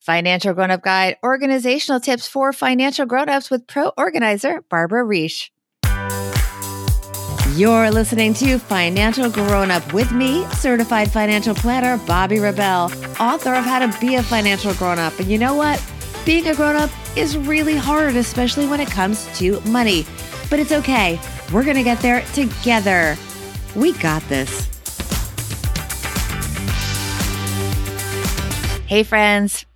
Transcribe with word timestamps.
Financial 0.00 0.54
Grown 0.54 0.70
Up 0.70 0.82
Guide 0.82 1.16
Organizational 1.22 2.00
Tips 2.00 2.26
for 2.26 2.54
Financial 2.54 3.04
Grown 3.04 3.28
Ups 3.28 3.50
with 3.50 3.66
Pro 3.66 3.92
Organizer 3.98 4.62
Barbara 4.70 5.04
Reich. 5.04 5.50
You're 7.54 7.90
listening 7.90 8.32
to 8.34 8.58
Financial 8.58 9.28
Grown 9.28 9.70
Up 9.70 9.92
with 9.92 10.10
me, 10.12 10.46
certified 10.52 11.10
financial 11.10 11.54
planner 11.54 11.98
Bobbi 11.98 12.42
Rebell, 12.42 12.84
author 13.20 13.54
of 13.54 13.64
How 13.64 13.86
to 13.86 14.00
Be 14.00 14.14
a 14.14 14.22
Financial 14.22 14.72
Grown 14.74 14.98
Up. 14.98 15.18
And 15.18 15.30
you 15.30 15.36
know 15.36 15.54
what? 15.54 15.84
Being 16.24 16.46
a 16.48 16.54
grown 16.54 16.76
up 16.76 16.90
is 17.16 17.36
really 17.36 17.76
hard, 17.76 18.16
especially 18.16 18.66
when 18.66 18.80
it 18.80 18.90
comes 18.90 19.26
to 19.38 19.60
money. 19.62 20.06
But 20.48 20.60
it's 20.60 20.72
okay. 20.72 21.20
We're 21.52 21.64
going 21.64 21.76
to 21.76 21.82
get 21.82 21.98
there 22.00 22.22
together. 22.34 23.16
We 23.74 23.92
got 23.94 24.22
this. 24.28 24.68
Hey, 28.86 29.02
friends. 29.02 29.66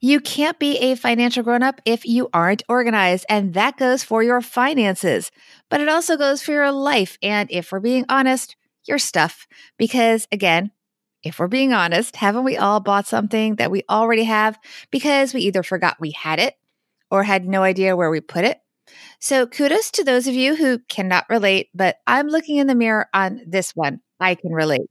You 0.00 0.20
can't 0.20 0.58
be 0.58 0.76
a 0.78 0.94
financial 0.94 1.42
grown 1.42 1.62
up 1.62 1.80
if 1.84 2.04
you 2.04 2.28
aren't 2.32 2.62
organized, 2.68 3.26
and 3.28 3.54
that 3.54 3.76
goes 3.76 4.04
for 4.04 4.22
your 4.22 4.40
finances, 4.40 5.30
but 5.70 5.80
it 5.80 5.88
also 5.88 6.16
goes 6.16 6.42
for 6.42 6.52
your 6.52 6.70
life. 6.72 7.18
And 7.22 7.50
if 7.50 7.72
we're 7.72 7.80
being 7.80 8.04
honest, 8.08 8.56
your 8.86 8.98
stuff. 8.98 9.46
Because 9.78 10.28
again, 10.30 10.70
if 11.22 11.38
we're 11.38 11.48
being 11.48 11.72
honest, 11.72 12.16
haven't 12.16 12.44
we 12.44 12.56
all 12.56 12.80
bought 12.80 13.06
something 13.06 13.56
that 13.56 13.70
we 13.70 13.82
already 13.88 14.24
have 14.24 14.58
because 14.90 15.32
we 15.32 15.40
either 15.42 15.62
forgot 15.62 15.96
we 16.00 16.10
had 16.10 16.38
it 16.38 16.54
or 17.10 17.22
had 17.22 17.46
no 17.46 17.62
idea 17.62 17.96
where 17.96 18.10
we 18.10 18.20
put 18.20 18.44
it? 18.44 18.58
So 19.20 19.46
kudos 19.46 19.90
to 19.92 20.04
those 20.04 20.26
of 20.26 20.34
you 20.34 20.56
who 20.56 20.78
cannot 20.88 21.24
relate, 21.30 21.70
but 21.74 21.96
I'm 22.06 22.28
looking 22.28 22.58
in 22.58 22.66
the 22.66 22.74
mirror 22.74 23.06
on 23.14 23.40
this 23.46 23.72
one. 23.74 24.00
I 24.20 24.34
can 24.34 24.52
relate. 24.52 24.88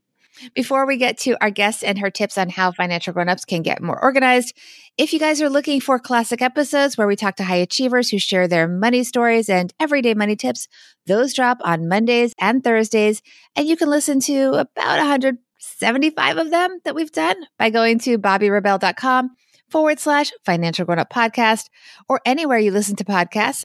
Before 0.54 0.86
we 0.86 0.96
get 0.96 1.18
to 1.18 1.36
our 1.40 1.50
guest 1.50 1.84
and 1.84 1.98
her 1.98 2.10
tips 2.10 2.38
on 2.38 2.48
how 2.48 2.72
financial 2.72 3.12
grown-ups 3.12 3.44
can 3.44 3.62
get 3.62 3.82
more 3.82 4.00
organized, 4.00 4.56
if 4.96 5.12
you 5.12 5.18
guys 5.18 5.40
are 5.42 5.48
looking 5.48 5.80
for 5.80 5.98
classic 5.98 6.42
episodes 6.42 6.96
where 6.96 7.06
we 7.06 7.16
talk 7.16 7.36
to 7.36 7.44
high 7.44 7.56
achievers 7.56 8.10
who 8.10 8.18
share 8.18 8.48
their 8.48 8.68
money 8.68 9.04
stories 9.04 9.48
and 9.48 9.72
everyday 9.80 10.14
money 10.14 10.36
tips, 10.36 10.68
those 11.06 11.34
drop 11.34 11.58
on 11.62 11.88
Mondays 11.88 12.32
and 12.40 12.62
Thursdays, 12.62 13.22
and 13.56 13.68
you 13.68 13.76
can 13.76 13.90
listen 13.90 14.20
to 14.20 14.54
about 14.54 14.98
175 14.98 16.36
of 16.38 16.50
them 16.50 16.78
that 16.84 16.94
we've 16.94 17.12
done 17.12 17.36
by 17.58 17.70
going 17.70 17.98
to 18.00 18.18
bobbirebell.com 18.18 19.30
forward 19.70 19.98
slash 19.98 20.30
financial 20.44 20.84
grown 20.84 20.98
up 20.98 21.10
podcast 21.10 21.68
or 22.08 22.20
anywhere 22.24 22.58
you 22.58 22.70
listen 22.70 22.96
to 22.96 23.04
podcasts. 23.04 23.64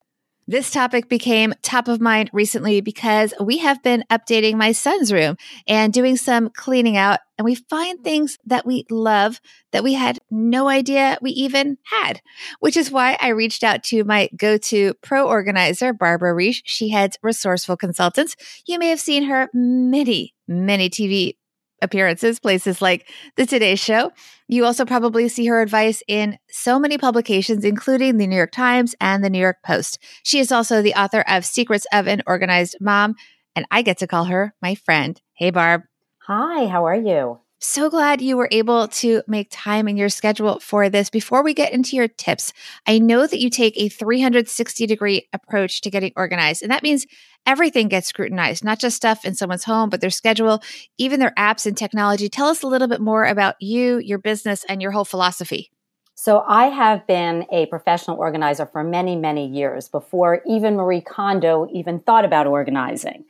This 0.49 0.71
topic 0.71 1.09
became 1.09 1.53
top 1.61 1.87
of 1.87 2.01
mind 2.01 2.31
recently 2.33 2.81
because 2.81 3.35
we 3.39 3.59
have 3.59 3.83
been 3.83 4.03
updating 4.09 4.55
my 4.55 4.71
son's 4.71 5.13
room 5.13 5.37
and 5.67 5.93
doing 5.93 6.17
some 6.17 6.49
cleaning 6.49 6.97
out, 6.97 7.19
and 7.37 7.45
we 7.45 7.53
find 7.53 8.03
things 8.03 8.39
that 8.47 8.65
we 8.65 8.83
love 8.89 9.39
that 9.73 9.83
we 9.83 9.93
had 9.93 10.17
no 10.31 10.67
idea 10.67 11.19
we 11.21 11.29
even 11.33 11.77
had, 11.83 12.21
which 12.61 12.75
is 12.75 12.89
why 12.89 13.15
I 13.21 13.27
reached 13.27 13.63
out 13.63 13.83
to 13.83 14.03
my 14.05 14.27
go 14.35 14.57
to 14.57 14.95
pro 15.03 15.27
organizer, 15.27 15.93
Barbara 15.93 16.33
Reich. 16.33 16.63
She 16.65 16.89
heads 16.89 17.19
Resourceful 17.21 17.77
Consultants. 17.77 18.35
You 18.65 18.79
may 18.79 18.89
have 18.89 18.99
seen 18.99 19.25
her 19.25 19.49
many, 19.53 20.33
many 20.47 20.89
TV 20.89 21.35
appearances, 21.81 22.39
places 22.39 22.81
like 22.81 23.09
The 23.35 23.45
Today 23.45 23.75
Show. 23.75 24.11
You 24.47 24.65
also 24.65 24.85
probably 24.85 25.29
see 25.29 25.45
her 25.47 25.61
advice 25.61 26.01
in 26.07 26.37
so 26.49 26.79
many 26.79 26.97
publications, 26.97 27.63
including 27.63 28.17
the 28.17 28.27
New 28.27 28.35
York 28.35 28.51
Times 28.51 28.95
and 28.99 29.23
the 29.23 29.29
New 29.29 29.39
York 29.39 29.57
Post. 29.65 29.99
She 30.23 30.39
is 30.39 30.51
also 30.51 30.81
the 30.81 30.93
author 30.93 31.23
of 31.27 31.45
Secrets 31.45 31.85
of 31.91 32.07
an 32.07 32.21
Organized 32.25 32.77
Mom, 32.81 33.15
and 33.55 33.65
I 33.71 33.81
get 33.81 33.97
to 33.99 34.07
call 34.07 34.25
her 34.25 34.53
my 34.61 34.75
friend. 34.75 35.21
Hey, 35.33 35.51
Barb. 35.51 35.83
Hi, 36.27 36.67
how 36.67 36.85
are 36.85 36.95
you? 36.95 37.39
So 37.61 37.89
glad 37.89 38.21
you 38.21 38.37
were 38.37 38.47
able 38.51 38.87
to 38.87 39.21
make 39.27 39.49
time 39.51 39.89
in 39.89 39.97
your 39.97 40.07
schedule 40.07 40.61
for 40.61 40.87
this. 40.87 41.09
Before 41.09 41.43
we 41.43 41.53
get 41.53 41.73
into 41.73 41.97
your 41.97 42.07
tips, 42.07 42.53
I 42.87 42.99
know 42.99 43.27
that 43.27 43.41
you 43.41 43.49
take 43.49 43.73
a 43.75 43.89
360 43.89 44.87
degree 44.87 45.27
approach 45.33 45.81
to 45.81 45.89
getting 45.89 46.13
organized. 46.15 46.61
And 46.61 46.71
that 46.71 46.83
means 46.83 47.05
everything 47.45 47.89
gets 47.89 48.07
scrutinized, 48.07 48.63
not 48.63 48.79
just 48.79 48.95
stuff 48.95 49.25
in 49.25 49.35
someone's 49.35 49.65
home, 49.65 49.89
but 49.89 49.99
their 49.99 50.09
schedule, 50.09 50.63
even 50.97 51.19
their 51.19 51.33
apps 51.37 51.65
and 51.65 51.75
technology. 51.75 52.29
Tell 52.29 52.47
us 52.47 52.63
a 52.63 52.67
little 52.67 52.87
bit 52.87 53.01
more 53.01 53.25
about 53.25 53.55
you, 53.59 53.97
your 53.97 54.19
business, 54.19 54.63
and 54.69 54.81
your 54.81 54.91
whole 54.91 55.03
philosophy. 55.03 55.69
So, 56.15 56.43
I 56.47 56.67
have 56.67 57.07
been 57.07 57.45
a 57.51 57.65
professional 57.67 58.17
organizer 58.17 58.65
for 58.65 58.83
many, 58.83 59.15
many 59.15 59.47
years 59.47 59.89
before 59.89 60.41
even 60.45 60.75
Marie 60.75 61.01
Kondo 61.01 61.67
even 61.73 61.99
thought 61.99 62.25
about 62.25 62.47
organizing. 62.47 63.25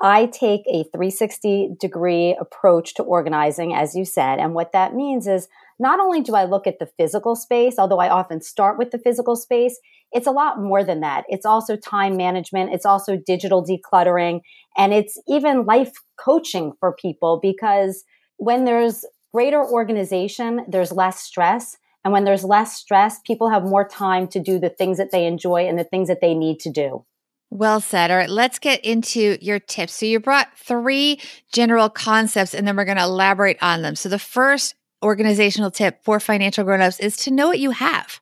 I 0.00 0.26
take 0.26 0.62
a 0.66 0.84
360 0.84 1.76
degree 1.78 2.36
approach 2.40 2.94
to 2.94 3.02
organizing, 3.02 3.74
as 3.74 3.94
you 3.94 4.04
said. 4.04 4.38
And 4.38 4.54
what 4.54 4.72
that 4.72 4.94
means 4.94 5.26
is 5.26 5.48
not 5.78 6.00
only 6.00 6.20
do 6.20 6.34
I 6.34 6.44
look 6.44 6.66
at 6.66 6.78
the 6.78 6.90
physical 6.96 7.34
space, 7.34 7.74
although 7.78 7.98
I 7.98 8.08
often 8.08 8.40
start 8.40 8.78
with 8.78 8.90
the 8.90 8.98
physical 8.98 9.36
space, 9.36 9.78
it's 10.12 10.26
a 10.26 10.30
lot 10.30 10.60
more 10.60 10.84
than 10.84 11.00
that. 11.00 11.24
It's 11.28 11.46
also 11.46 11.76
time 11.76 12.16
management. 12.16 12.72
It's 12.72 12.86
also 12.86 13.16
digital 13.16 13.64
decluttering 13.64 14.40
and 14.76 14.92
it's 14.92 15.18
even 15.28 15.64
life 15.64 15.92
coaching 16.18 16.72
for 16.78 16.94
people 16.94 17.38
because 17.42 18.04
when 18.36 18.64
there's 18.64 19.04
greater 19.32 19.64
organization, 19.64 20.64
there's 20.68 20.92
less 20.92 21.20
stress. 21.20 21.76
And 22.04 22.12
when 22.12 22.24
there's 22.24 22.44
less 22.44 22.74
stress, 22.74 23.20
people 23.26 23.50
have 23.50 23.62
more 23.64 23.86
time 23.86 24.26
to 24.28 24.40
do 24.40 24.58
the 24.58 24.70
things 24.70 24.98
that 24.98 25.12
they 25.12 25.26
enjoy 25.26 25.68
and 25.68 25.78
the 25.78 25.84
things 25.84 26.08
that 26.08 26.20
they 26.20 26.34
need 26.34 26.58
to 26.60 26.70
do. 26.70 27.04
Well 27.54 27.82
said. 27.82 28.10
All 28.10 28.16
right, 28.16 28.30
let's 28.30 28.58
get 28.58 28.82
into 28.82 29.36
your 29.42 29.58
tips. 29.58 29.92
So 29.92 30.06
you 30.06 30.20
brought 30.20 30.56
three 30.56 31.20
general 31.52 31.90
concepts 31.90 32.54
and 32.54 32.66
then 32.66 32.76
we're 32.76 32.86
going 32.86 32.96
to 32.96 33.04
elaborate 33.04 33.58
on 33.60 33.82
them. 33.82 33.94
So 33.94 34.08
the 34.08 34.18
first 34.18 34.74
organizational 35.02 35.70
tip 35.70 36.02
for 36.02 36.18
financial 36.18 36.64
grown-ups 36.64 36.98
is 36.98 37.14
to 37.18 37.30
know 37.30 37.48
what 37.48 37.58
you 37.58 37.72
have. 37.72 38.20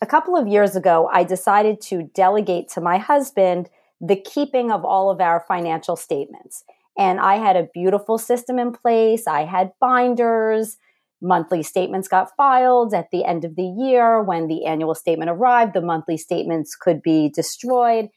A 0.00 0.06
couple 0.06 0.36
of 0.36 0.46
years 0.46 0.76
ago, 0.76 1.10
I 1.12 1.24
decided 1.24 1.80
to 1.88 2.04
delegate 2.14 2.68
to 2.74 2.80
my 2.80 2.98
husband 2.98 3.68
the 4.00 4.14
keeping 4.14 4.70
of 4.70 4.84
all 4.84 5.10
of 5.10 5.20
our 5.20 5.44
financial 5.48 5.96
statements. 5.96 6.62
And 6.96 7.18
I 7.18 7.38
had 7.38 7.56
a 7.56 7.68
beautiful 7.74 8.16
system 8.16 8.60
in 8.60 8.72
place. 8.72 9.26
I 9.26 9.44
had 9.44 9.72
binders. 9.80 10.76
Monthly 11.20 11.64
statements 11.64 12.06
got 12.06 12.30
filed 12.36 12.94
at 12.94 13.10
the 13.10 13.24
end 13.24 13.44
of 13.44 13.56
the 13.56 13.66
year. 13.66 14.22
When 14.22 14.46
the 14.46 14.66
annual 14.66 14.94
statement 14.94 15.30
arrived, 15.30 15.74
the 15.74 15.80
monthly 15.80 16.16
statements 16.16 16.76
could 16.76 17.02
be 17.02 17.28
destroyed. 17.28 18.08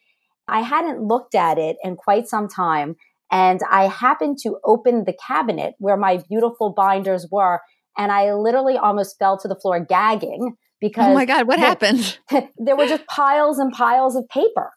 I 0.47 0.61
hadn't 0.61 1.01
looked 1.01 1.35
at 1.35 1.57
it 1.57 1.77
in 1.83 1.95
quite 1.95 2.27
some 2.27 2.47
time. 2.47 2.95
And 3.31 3.59
I 3.69 3.87
happened 3.87 4.37
to 4.43 4.59
open 4.63 5.05
the 5.05 5.17
cabinet 5.27 5.75
where 5.79 5.97
my 5.97 6.23
beautiful 6.29 6.71
binders 6.71 7.27
were. 7.31 7.61
And 7.97 8.11
I 8.11 8.33
literally 8.33 8.77
almost 8.77 9.17
fell 9.17 9.37
to 9.39 9.47
the 9.47 9.55
floor 9.55 9.79
gagging 9.79 10.55
because. 10.79 11.07
Oh 11.07 11.13
my 11.13 11.25
God, 11.25 11.47
what 11.47 11.59
happened? 11.59 12.19
there 12.57 12.75
were 12.75 12.87
just 12.87 13.07
piles 13.07 13.57
and 13.57 13.71
piles 13.71 14.15
of 14.15 14.27
paper. 14.29 14.71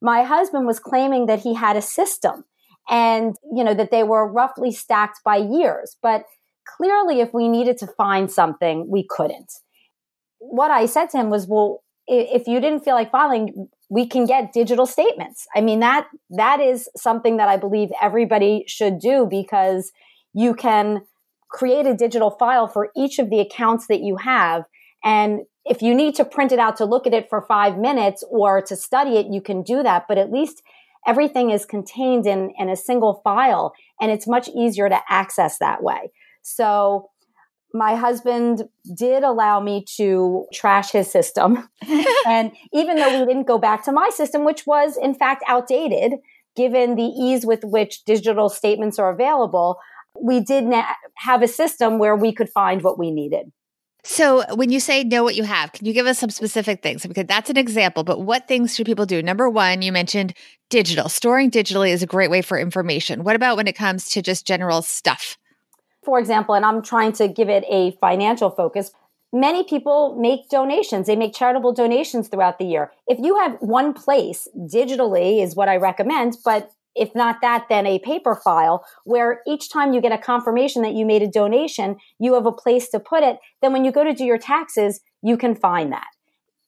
My 0.00 0.22
husband 0.22 0.66
was 0.66 0.78
claiming 0.78 1.26
that 1.26 1.40
he 1.40 1.54
had 1.54 1.76
a 1.76 1.82
system 1.82 2.44
and, 2.88 3.36
you 3.54 3.64
know, 3.64 3.74
that 3.74 3.90
they 3.90 4.02
were 4.02 4.30
roughly 4.30 4.70
stacked 4.70 5.20
by 5.24 5.36
years. 5.36 5.96
But 6.02 6.24
clearly, 6.76 7.20
if 7.20 7.32
we 7.32 7.48
needed 7.48 7.78
to 7.78 7.86
find 7.86 8.30
something, 8.30 8.90
we 8.90 9.06
couldn't. 9.08 9.52
What 10.38 10.70
I 10.70 10.86
said 10.86 11.10
to 11.10 11.18
him 11.18 11.30
was, 11.30 11.46
well, 11.46 11.83
if 12.06 12.46
you 12.46 12.60
didn't 12.60 12.84
feel 12.84 12.94
like 12.94 13.10
filing, 13.10 13.68
we 13.88 14.06
can 14.06 14.26
get 14.26 14.52
digital 14.52 14.86
statements. 14.86 15.46
I 15.54 15.60
mean, 15.60 15.80
that, 15.80 16.08
that 16.30 16.60
is 16.60 16.88
something 16.96 17.36
that 17.38 17.48
I 17.48 17.56
believe 17.56 17.90
everybody 18.02 18.64
should 18.66 18.98
do 18.98 19.26
because 19.26 19.92
you 20.32 20.54
can 20.54 21.02
create 21.48 21.86
a 21.86 21.94
digital 21.94 22.30
file 22.30 22.66
for 22.66 22.90
each 22.96 23.18
of 23.18 23.30
the 23.30 23.40
accounts 23.40 23.86
that 23.86 24.00
you 24.00 24.16
have. 24.16 24.64
And 25.04 25.42
if 25.64 25.80
you 25.80 25.94
need 25.94 26.14
to 26.16 26.24
print 26.24 26.52
it 26.52 26.58
out 26.58 26.76
to 26.78 26.84
look 26.84 27.06
at 27.06 27.14
it 27.14 27.28
for 27.28 27.42
five 27.42 27.78
minutes 27.78 28.24
or 28.28 28.60
to 28.62 28.76
study 28.76 29.16
it, 29.16 29.26
you 29.26 29.40
can 29.40 29.62
do 29.62 29.82
that. 29.82 30.06
But 30.08 30.18
at 30.18 30.32
least 30.32 30.62
everything 31.06 31.50
is 31.50 31.64
contained 31.64 32.26
in, 32.26 32.52
in 32.58 32.68
a 32.68 32.76
single 32.76 33.20
file 33.22 33.72
and 34.00 34.10
it's 34.10 34.26
much 34.26 34.48
easier 34.48 34.88
to 34.88 35.00
access 35.08 35.58
that 35.58 35.82
way. 35.82 36.10
So 36.42 37.10
my 37.74 37.96
husband 37.96 38.62
did 38.96 39.24
allow 39.24 39.58
me 39.58 39.84
to 39.96 40.46
trash 40.52 40.92
his 40.92 41.10
system. 41.10 41.68
and 42.26 42.52
even 42.72 42.96
though 42.96 43.20
we 43.20 43.26
didn't 43.26 43.48
go 43.48 43.58
back 43.58 43.84
to 43.84 43.92
my 43.92 44.08
system, 44.10 44.44
which 44.44 44.64
was 44.64 44.96
in 44.96 45.12
fact 45.12 45.42
outdated, 45.48 46.12
given 46.54 46.94
the 46.94 47.02
ease 47.02 47.44
with 47.44 47.64
which 47.64 48.04
digital 48.04 48.48
statements 48.48 48.98
are 48.98 49.10
available, 49.10 49.78
we 50.18 50.38
did 50.38 50.64
na- 50.64 50.84
have 51.16 51.42
a 51.42 51.48
system 51.48 51.98
where 51.98 52.14
we 52.14 52.32
could 52.32 52.48
find 52.48 52.82
what 52.82 52.96
we 52.96 53.10
needed. 53.10 53.50
So, 54.06 54.44
when 54.54 54.70
you 54.70 54.80
say 54.80 55.02
know 55.02 55.24
what 55.24 55.34
you 55.34 55.44
have, 55.44 55.72
can 55.72 55.86
you 55.86 55.94
give 55.94 56.06
us 56.06 56.18
some 56.18 56.28
specific 56.28 56.82
things? 56.82 57.06
Because 57.06 57.24
that's 57.26 57.48
an 57.48 57.56
example, 57.56 58.04
but 58.04 58.20
what 58.20 58.46
things 58.46 58.74
should 58.74 58.84
people 58.84 59.06
do? 59.06 59.22
Number 59.22 59.48
one, 59.48 59.80
you 59.80 59.92
mentioned 59.92 60.34
digital. 60.68 61.08
Storing 61.08 61.50
digitally 61.50 61.88
is 61.88 62.02
a 62.02 62.06
great 62.06 62.30
way 62.30 62.42
for 62.42 62.58
information. 62.58 63.24
What 63.24 63.34
about 63.34 63.56
when 63.56 63.66
it 63.66 63.74
comes 63.74 64.10
to 64.10 64.20
just 64.20 64.46
general 64.46 64.82
stuff? 64.82 65.38
For 66.04 66.18
example, 66.18 66.54
and 66.54 66.64
I'm 66.64 66.82
trying 66.82 67.12
to 67.12 67.28
give 67.28 67.48
it 67.48 67.64
a 67.68 67.92
financial 68.00 68.50
focus, 68.50 68.92
many 69.32 69.64
people 69.64 70.16
make 70.20 70.48
donations. 70.48 71.06
They 71.06 71.16
make 71.16 71.34
charitable 71.34 71.72
donations 71.72 72.28
throughout 72.28 72.58
the 72.58 72.66
year. 72.66 72.92
If 73.06 73.18
you 73.18 73.38
have 73.38 73.56
one 73.60 73.92
place 73.92 74.46
digitally 74.56 75.42
is 75.42 75.56
what 75.56 75.68
I 75.68 75.76
recommend, 75.76 76.36
but 76.44 76.70
if 76.94 77.14
not 77.14 77.40
that, 77.40 77.66
then 77.68 77.86
a 77.86 77.98
paper 77.98 78.36
file 78.36 78.84
where 79.04 79.40
each 79.46 79.70
time 79.70 79.92
you 79.92 80.00
get 80.00 80.12
a 80.12 80.18
confirmation 80.18 80.82
that 80.82 80.94
you 80.94 81.04
made 81.04 81.22
a 81.22 81.28
donation, 81.28 81.96
you 82.20 82.34
have 82.34 82.46
a 82.46 82.52
place 82.52 82.88
to 82.90 83.00
put 83.00 83.24
it. 83.24 83.38
Then 83.60 83.72
when 83.72 83.84
you 83.84 83.90
go 83.90 84.04
to 84.04 84.14
do 84.14 84.24
your 84.24 84.38
taxes, 84.38 85.00
you 85.22 85.36
can 85.36 85.56
find 85.56 85.92
that. 85.92 86.06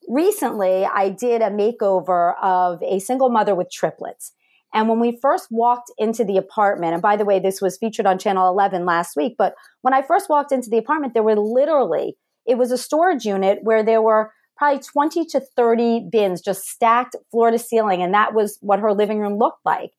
Recently, 0.08 0.84
I 0.84 1.10
did 1.10 1.42
a 1.42 1.50
makeover 1.50 2.34
of 2.42 2.82
a 2.82 2.98
single 2.98 3.28
mother 3.28 3.54
with 3.54 3.70
triplets. 3.70 4.32
And 4.76 4.90
when 4.90 5.00
we 5.00 5.18
first 5.22 5.46
walked 5.50 5.90
into 5.96 6.22
the 6.22 6.36
apartment, 6.36 6.92
and 6.92 7.00
by 7.00 7.16
the 7.16 7.24
way, 7.24 7.40
this 7.40 7.62
was 7.62 7.78
featured 7.78 8.04
on 8.04 8.18
Channel 8.18 8.46
11 8.50 8.84
last 8.84 9.16
week, 9.16 9.34
but 9.38 9.54
when 9.80 9.94
I 9.94 10.02
first 10.02 10.28
walked 10.28 10.52
into 10.52 10.68
the 10.68 10.76
apartment, 10.76 11.14
there 11.14 11.22
were 11.22 11.34
literally, 11.34 12.18
it 12.44 12.58
was 12.58 12.70
a 12.70 12.76
storage 12.76 13.24
unit 13.24 13.60
where 13.62 13.82
there 13.82 14.02
were 14.02 14.32
probably 14.54 14.82
20 14.82 15.24
to 15.28 15.40
30 15.40 16.08
bins 16.12 16.42
just 16.42 16.68
stacked 16.68 17.16
floor 17.30 17.50
to 17.50 17.58
ceiling. 17.58 18.02
And 18.02 18.12
that 18.12 18.34
was 18.34 18.58
what 18.60 18.78
her 18.80 18.92
living 18.92 19.18
room 19.18 19.38
looked 19.38 19.64
like. 19.64 19.92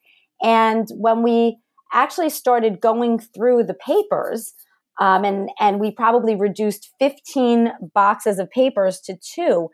And 0.44 0.88
when 0.92 1.24
we 1.24 1.58
actually 1.92 2.30
started 2.30 2.80
going 2.80 3.18
through 3.18 3.64
the 3.64 3.74
papers, 3.74 4.54
um, 5.00 5.24
and 5.26 5.50
and 5.60 5.80
we 5.80 5.90
probably 5.90 6.36
reduced 6.36 6.92
15 7.00 7.72
boxes 7.96 8.38
of 8.38 8.52
papers 8.52 9.00
to 9.02 9.16
two. 9.16 9.70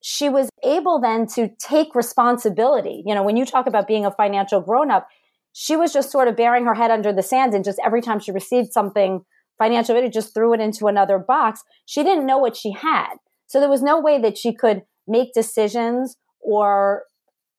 She 0.00 0.28
was 0.28 0.48
able 0.64 1.00
then 1.00 1.26
to 1.34 1.50
take 1.58 1.94
responsibility. 1.94 3.02
You 3.04 3.14
know, 3.14 3.22
when 3.22 3.36
you 3.36 3.44
talk 3.44 3.66
about 3.66 3.86
being 3.86 4.06
a 4.06 4.10
financial 4.10 4.60
grown 4.60 4.90
up, 4.90 5.08
she 5.52 5.76
was 5.76 5.92
just 5.92 6.10
sort 6.10 6.28
of 6.28 6.36
burying 6.36 6.64
her 6.64 6.74
head 6.74 6.90
under 6.90 7.12
the 7.12 7.22
sand, 7.22 7.54
and 7.54 7.64
just 7.64 7.80
every 7.84 8.00
time 8.00 8.20
she 8.20 8.32
received 8.32 8.72
something 8.72 9.24
financial, 9.58 9.96
it 9.96 10.12
just 10.12 10.32
threw 10.32 10.54
it 10.54 10.60
into 10.60 10.86
another 10.86 11.18
box. 11.18 11.62
She 11.86 12.02
didn't 12.02 12.26
know 12.26 12.38
what 12.38 12.56
she 12.56 12.72
had, 12.72 13.14
so 13.46 13.60
there 13.60 13.68
was 13.68 13.82
no 13.82 14.00
way 14.00 14.20
that 14.20 14.38
she 14.38 14.54
could 14.54 14.82
make 15.06 15.34
decisions 15.34 16.16
or 16.40 17.04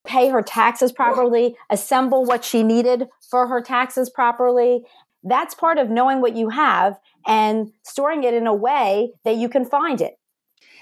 pay 0.05 0.29
her 0.29 0.41
taxes 0.41 0.91
properly, 0.91 1.55
assemble 1.69 2.25
what 2.25 2.43
she 2.43 2.63
needed 2.63 3.07
for 3.29 3.47
her 3.47 3.61
taxes 3.61 4.09
properly. 4.09 4.81
That's 5.23 5.53
part 5.53 5.77
of 5.77 5.89
knowing 5.89 6.21
what 6.21 6.35
you 6.35 6.49
have 6.49 6.97
and 7.27 7.71
storing 7.83 8.23
it 8.23 8.33
in 8.33 8.47
a 8.47 8.55
way 8.55 9.11
that 9.25 9.35
you 9.35 9.47
can 9.47 9.65
find 9.65 10.01
it. 10.01 10.13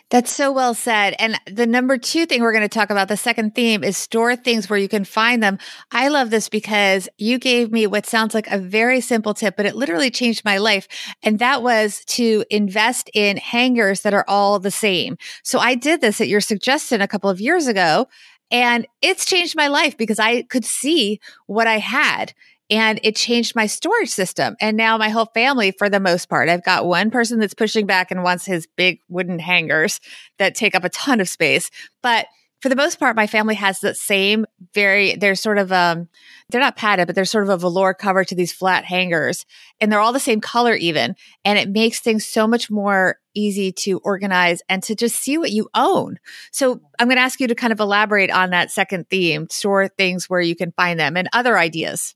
That's 0.09 0.33
so 0.33 0.51
well 0.51 0.73
said. 0.73 1.15
And 1.19 1.39
the 1.45 1.67
number 1.67 1.97
two 1.97 2.25
thing 2.25 2.41
we're 2.41 2.51
going 2.51 2.63
to 2.63 2.67
talk 2.67 2.89
about, 2.89 3.09
the 3.09 3.17
second 3.17 3.53
theme 3.53 3.83
is 3.83 3.95
store 3.95 4.35
things 4.35 4.67
where 4.67 4.79
you 4.79 4.89
can 4.89 5.05
find 5.05 5.43
them. 5.43 5.59
I 5.91 6.07
love 6.07 6.31
this 6.31 6.49
because 6.49 7.07
you 7.19 7.37
gave 7.37 7.71
me 7.71 7.85
what 7.85 8.07
sounds 8.07 8.33
like 8.33 8.47
a 8.47 8.57
very 8.57 9.01
simple 9.01 9.35
tip, 9.35 9.55
but 9.55 9.67
it 9.67 9.75
literally 9.75 10.09
changed 10.09 10.43
my 10.43 10.57
life. 10.57 10.87
And 11.21 11.37
that 11.39 11.61
was 11.61 12.03
to 12.05 12.43
invest 12.49 13.11
in 13.13 13.37
hangers 13.37 14.01
that 14.01 14.15
are 14.15 14.25
all 14.27 14.59
the 14.59 14.71
same. 14.71 15.17
So 15.43 15.59
I 15.59 15.75
did 15.75 16.01
this 16.01 16.19
at 16.19 16.27
your 16.27 16.41
suggestion 16.41 17.01
a 17.01 17.07
couple 17.07 17.29
of 17.29 17.39
years 17.39 17.67
ago 17.67 18.07
and 18.51 18.87
it's 19.01 19.25
changed 19.25 19.55
my 19.55 19.67
life 19.67 19.95
because 19.95 20.19
I 20.19 20.41
could 20.43 20.65
see 20.65 21.19
what 21.45 21.67
I 21.67 21.77
had 21.77 22.33
and 22.69 22.99
it 23.03 23.15
changed 23.15 23.55
my 23.55 23.65
storage 23.65 24.09
system. 24.09 24.55
And 24.61 24.77
now 24.77 24.97
my 24.97 25.09
whole 25.09 25.29
family, 25.33 25.71
for 25.71 25.89
the 25.89 25.99
most 25.99 26.29
part, 26.29 26.49
I've 26.49 26.63
got 26.63 26.85
one 26.85 27.09
person 27.09 27.39
that's 27.39 27.53
pushing 27.53 27.85
back 27.85 28.11
and 28.11 28.23
wants 28.23 28.45
his 28.45 28.67
big 28.77 28.99
wooden 29.09 29.39
hangers 29.39 29.99
that 30.37 30.55
take 30.55 30.75
up 30.75 30.83
a 30.83 30.89
ton 30.89 31.19
of 31.19 31.29
space. 31.29 31.71
But 32.03 32.27
for 32.61 32.67
the 32.67 32.75
most 32.75 32.99
part, 32.99 33.15
my 33.15 33.25
family 33.25 33.55
has 33.55 33.79
the 33.79 33.95
same 33.95 34.45
very, 34.73 35.15
they're 35.15 35.35
sort 35.35 35.57
of, 35.57 35.71
um, 35.71 36.09
they're 36.49 36.59
not 36.59 36.75
padded, 36.75 37.07
but 37.07 37.15
they're 37.15 37.23
sort 37.23 37.45
of 37.45 37.49
a 37.49 37.57
velour 37.57 37.93
cover 37.93 38.25
to 38.25 38.35
these 38.35 38.51
flat 38.51 38.83
hangers 38.83 39.45
and 39.79 39.89
they're 39.89 40.01
all 40.01 40.11
the 40.11 40.19
same 40.19 40.41
color 40.41 40.75
even. 40.75 41.15
And 41.45 41.57
it 41.57 41.69
makes 41.69 42.01
things 42.01 42.25
so 42.25 42.47
much 42.47 42.69
more 42.69 43.17
easy 43.33 43.71
to 43.71 43.99
organize 43.99 44.61
and 44.67 44.83
to 44.83 44.95
just 44.95 45.15
see 45.15 45.37
what 45.37 45.51
you 45.51 45.69
own. 45.73 46.19
So 46.51 46.81
I'm 46.99 47.07
going 47.07 47.15
to 47.15 47.23
ask 47.23 47.39
you 47.39 47.47
to 47.47 47.55
kind 47.55 47.71
of 47.71 47.79
elaborate 47.79 48.29
on 48.29 48.49
that 48.49 48.71
second 48.71 49.09
theme, 49.09 49.49
store 49.49 49.87
things 49.87 50.29
where 50.29 50.41
you 50.41 50.55
can 50.55 50.73
find 50.73 50.99
them 50.99 51.15
and 51.15 51.29
other 51.31 51.57
ideas. 51.57 52.13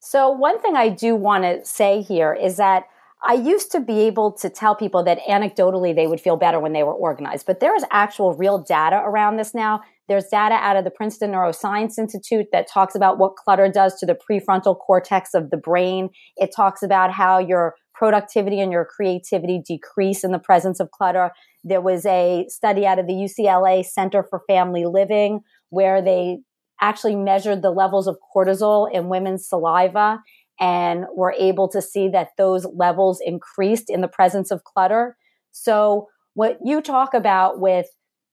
So 0.00 0.30
one 0.30 0.60
thing 0.60 0.76
I 0.76 0.88
do 0.88 1.16
want 1.16 1.44
to 1.44 1.64
say 1.64 2.02
here 2.02 2.32
is 2.32 2.56
that 2.56 2.84
I 3.22 3.32
used 3.34 3.72
to 3.72 3.80
be 3.80 4.00
able 4.02 4.32
to 4.32 4.48
tell 4.48 4.76
people 4.76 5.02
that 5.04 5.18
anecdotally 5.28 5.94
they 5.94 6.06
would 6.06 6.20
feel 6.20 6.36
better 6.36 6.60
when 6.60 6.72
they 6.72 6.84
were 6.84 6.94
organized, 6.94 7.46
but 7.46 7.58
there 7.58 7.74
is 7.74 7.84
actual 7.90 8.34
real 8.34 8.58
data 8.58 9.02
around 9.04 9.36
this 9.36 9.54
now. 9.54 9.80
There's 10.06 10.26
data 10.26 10.54
out 10.54 10.76
of 10.76 10.84
the 10.84 10.90
Princeton 10.90 11.32
Neuroscience 11.32 11.98
Institute 11.98 12.46
that 12.52 12.68
talks 12.68 12.94
about 12.94 13.18
what 13.18 13.34
clutter 13.34 13.68
does 13.68 13.98
to 13.98 14.06
the 14.06 14.16
prefrontal 14.16 14.78
cortex 14.78 15.34
of 15.34 15.50
the 15.50 15.56
brain. 15.56 16.10
It 16.36 16.50
talks 16.54 16.82
about 16.82 17.12
how 17.12 17.38
your 17.38 17.74
productivity 17.92 18.60
and 18.60 18.70
your 18.70 18.84
creativity 18.84 19.60
decrease 19.66 20.22
in 20.22 20.30
the 20.30 20.38
presence 20.38 20.78
of 20.78 20.92
clutter. 20.92 21.32
There 21.64 21.80
was 21.80 22.06
a 22.06 22.46
study 22.48 22.86
out 22.86 23.00
of 23.00 23.08
the 23.08 23.12
UCLA 23.12 23.84
Center 23.84 24.22
for 24.22 24.42
Family 24.46 24.86
Living 24.86 25.40
where 25.70 26.00
they 26.00 26.38
actually 26.80 27.16
measured 27.16 27.62
the 27.62 27.70
levels 27.70 28.06
of 28.06 28.18
cortisol 28.34 28.90
in 28.92 29.08
women's 29.08 29.48
saliva 29.48 30.22
and 30.60 31.04
were 31.14 31.34
able 31.38 31.68
to 31.68 31.80
see 31.80 32.08
that 32.08 32.30
those 32.36 32.66
levels 32.74 33.20
increased 33.24 33.88
in 33.88 34.00
the 34.00 34.08
presence 34.08 34.50
of 34.50 34.64
clutter. 34.64 35.16
So 35.52 36.08
what 36.34 36.58
you 36.64 36.80
talk 36.80 37.14
about 37.14 37.60
with 37.60 37.86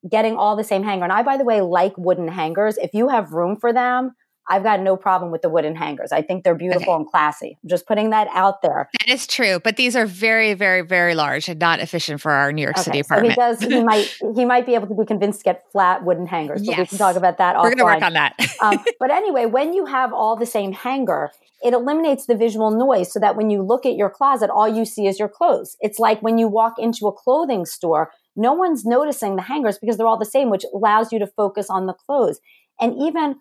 getting 0.10 0.36
all 0.36 0.56
the 0.56 0.64
same 0.64 0.84
hanger, 0.84 1.04
and 1.04 1.14
I, 1.14 1.24
by 1.24 1.38
the 1.38 1.44
way, 1.44 1.62
like 1.62 1.94
wooden 1.98 2.28
hangers. 2.28 2.78
If 2.78 2.94
you 2.94 3.10
have 3.10 3.32
room 3.32 3.56
for 3.56 3.74
them, 3.74 4.12
I've 4.48 4.64
got 4.64 4.80
no 4.80 4.96
problem 4.96 5.32
with 5.32 5.42
the 5.42 5.50
wooden 5.50 5.76
hangers. 5.76 6.12
I 6.12 6.22
think 6.22 6.44
they're 6.44 6.56
beautiful 6.56 6.94
okay. 6.94 7.02
and 7.02 7.08
classy. 7.08 7.58
I'm 7.64 7.70
just 7.70 7.88
putting 7.88 8.12
that 8.12 8.28
out 8.32 8.62
there. 8.62 8.90
That 9.00 9.10
is 9.10 9.26
true, 9.26 9.60
but 9.60 9.76
these 9.76 9.96
are 9.96 10.06
very, 10.06 10.54
very, 10.54 10.82
very 10.82 11.16
large 11.16 11.50
and 11.50 11.60
not 11.60 11.80
efficient 11.80 12.22
for 12.22 12.32
our 12.32 12.52
New 12.52 12.62
York 12.62 12.76
okay, 12.76 12.84
City 12.84 13.00
apartment. 13.00 13.36
So 13.36 13.42
he 13.42 13.48
does. 13.52 13.62
He 13.62 13.84
might. 13.84 14.18
He 14.36 14.46
might 14.46 14.66
be 14.66 14.76
able 14.76 14.88
to 14.88 14.96
be 14.96 15.06
convinced 15.06 15.40
to 15.40 15.44
get 15.46 15.66
flat 15.72 16.04
wooden 16.04 16.28
hangers. 16.28 16.62
But 16.62 16.78
yes. 16.78 16.80
we 16.80 16.86
can 16.86 16.98
talk 16.98 17.16
about 17.16 17.38
that. 17.40 17.56
We're 17.56 17.64
going 17.64 17.78
to 17.78 17.84
work 17.86 18.04
on 18.04 18.14
that. 18.14 18.36
um, 18.62 18.84
but 19.00 19.12
anyway, 19.12 19.46
when 19.46 19.74
you 19.74 19.86
have 19.86 20.14
all 20.14 20.36
the 20.36 20.46
same 20.46 20.74
hanger, 20.74 21.32
it 21.64 21.74
eliminates 21.74 22.28
the 22.28 22.36
visual 22.36 22.70
noise 22.70 23.12
so 23.12 23.20
that 23.20 23.36
when 23.36 23.50
you 23.50 23.64
look 23.64 23.86
at 23.86 23.96
your 23.96 24.10
closet, 24.10 24.52
all 24.52 24.68
you 24.68 24.86
see 24.86 25.08
is 25.08 25.18
your 25.18 25.30
clothes. 25.30 25.78
It's 25.82 25.98
like 25.98 26.22
when 26.22 26.38
you 26.38 26.48
walk 26.48 26.76
into 26.78 27.08
a 27.08 27.12
clothing 27.12 27.66
store, 27.66 28.12
no 28.36 28.54
one's 28.54 28.86
noticing 28.86 29.36
the 29.36 29.42
hangers 29.42 29.80
because 29.80 29.98
they're 29.98 30.06
all 30.06 30.20
the 30.20 30.26
same, 30.26 30.52
which 30.52 30.66
allows 30.74 31.12
you 31.12 31.18
to 31.20 31.28
focus 31.28 31.70
on 31.70 31.88
the 31.88 31.94
clothes. 31.94 32.40
And 32.80 32.94
even 33.02 33.38